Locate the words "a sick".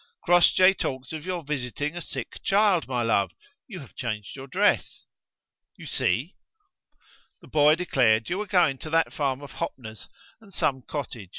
1.95-2.41